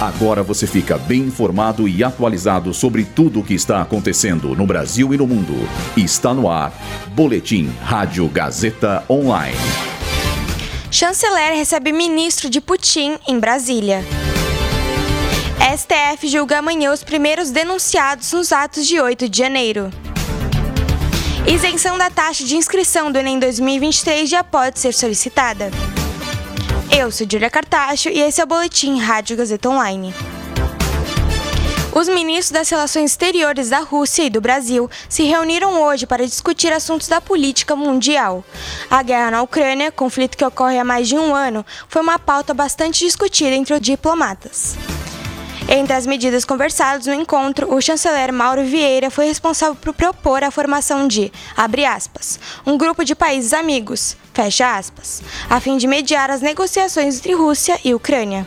[0.00, 5.12] Agora você fica bem informado e atualizado sobre tudo o que está acontecendo no Brasil
[5.12, 5.52] e no mundo.
[5.94, 6.72] Está no ar.
[7.08, 9.58] Boletim Rádio Gazeta Online.
[10.90, 14.02] Chanceler recebe ministro de Putin em Brasília.
[15.76, 19.90] STF julga amanhã os primeiros denunciados nos atos de 8 de janeiro.
[21.46, 25.70] Isenção da taxa de inscrição do Enem 2023 já pode ser solicitada.
[26.92, 30.12] Eu sou Julia Cartacho e esse é o Boletim Rádio Gazeta Online.
[31.92, 36.72] Os ministros das Relações Exteriores da Rússia e do Brasil se reuniram hoje para discutir
[36.72, 38.44] assuntos da política mundial.
[38.90, 42.52] A guerra na Ucrânia, conflito que ocorre há mais de um ano, foi uma pauta
[42.52, 44.76] bastante discutida entre os diplomatas.
[45.72, 50.50] Entre as medidas conversadas no encontro, o chanceler Mauro Vieira foi responsável por propor a
[50.50, 56.28] formação de, abre aspas, um grupo de países amigos, fecha aspas, a fim de mediar
[56.28, 58.44] as negociações entre Rússia e Ucrânia.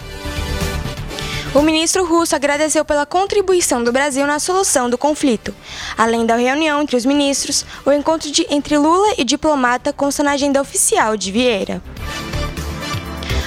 [1.56, 5.56] O ministro russo agradeceu pela contribuição do Brasil na solução do conflito.
[5.98, 10.32] Além da reunião entre os ministros, o encontro de, entre Lula e diplomata consta na
[10.32, 11.82] agenda oficial de Vieira.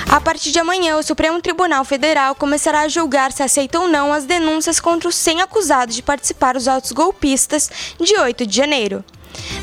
[0.08, 4.12] A partir de amanhã, o Supremo Tribunal Federal começará a julgar se aceita ou não
[4.12, 9.04] as denúncias contra os 100 acusados de participar dos autos golpistas de 8 de janeiro.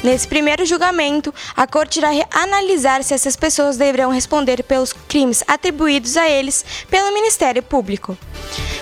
[0.03, 6.17] Nesse primeiro julgamento, a corte irá analisar se essas pessoas deverão responder pelos crimes atribuídos
[6.17, 8.17] a eles pelo Ministério Público.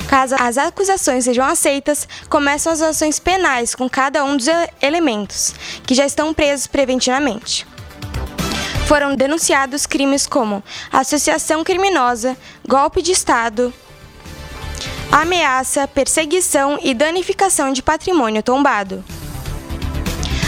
[0.10, 4.48] Caso as acusações sejam aceitas, começam as ações penais com cada um dos
[4.82, 5.54] elementos,
[5.86, 7.71] que já estão presos preventivamente
[8.92, 10.62] foram denunciados crimes como
[10.92, 12.36] associação criminosa,
[12.68, 13.74] golpe de Estado,
[15.10, 19.02] ameaça, perseguição e danificação de patrimônio tombado.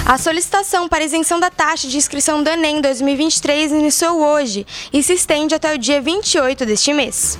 [0.05, 5.13] A solicitação para isenção da taxa de inscrição do Enem 2023 iniciou hoje e se
[5.13, 7.39] estende até o dia 28 deste mês.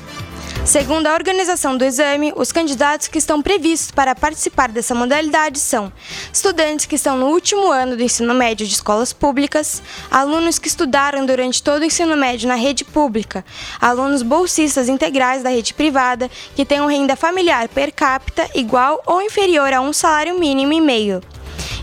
[0.65, 5.91] Segundo a organização do exame, os candidatos que estão previstos para participar dessa modalidade são
[6.31, 11.25] estudantes que estão no último ano do ensino médio de escolas públicas, alunos que estudaram
[11.25, 13.43] durante todo o ensino médio na rede pública,
[13.79, 19.73] alunos bolsistas integrais da rede privada que tenham renda familiar per capita igual ou inferior
[19.73, 21.21] a um salário mínimo e meio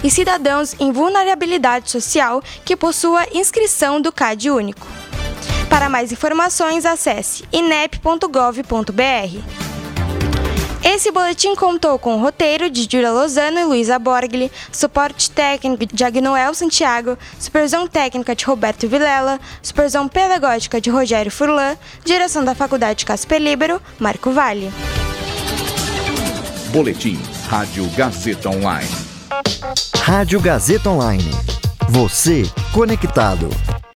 [0.03, 5.00] e cidadãos em vulnerabilidade social que possua inscrição do CAD único.
[5.71, 9.39] Para mais informações, acesse inep.gov.br.
[10.83, 16.05] Esse boletim contou com o roteiro de Júlia Lozano e Luísa Borgli, suporte técnico de
[16.05, 23.07] Agnoel Santiago, supervisão técnica de Roberto Vilela, supervisão pedagógica de Rogério Furlan, direção da Faculdade
[23.07, 24.73] Casper Libero, Marco Vale.
[26.73, 28.89] Boletim Rádio Gazeta Online.
[30.03, 31.31] Rádio Gazeta Online.
[31.89, 32.43] Você
[32.73, 33.49] conectado.